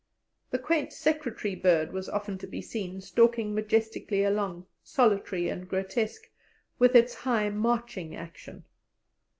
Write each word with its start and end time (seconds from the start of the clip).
The 0.49 0.57
quaint 0.57 0.91
secretary 0.93 1.53
bird 1.53 1.93
was 1.93 2.09
often 2.09 2.39
to 2.39 2.47
be 2.47 2.59
seen 2.59 3.01
stalking 3.01 3.53
majestically 3.53 4.23
along, 4.23 4.65
solitary 4.81 5.47
and 5.47 5.69
grotesque, 5.69 6.27
with 6.79 6.95
its 6.95 7.13
high 7.13 7.51
marching 7.51 8.15
action. 8.15 8.63